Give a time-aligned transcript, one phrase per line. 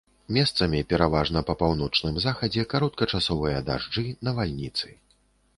[0.35, 4.87] Месцамі, пераважна па паўночным захадзе, кароткачасовыя дажджы, навальніцы.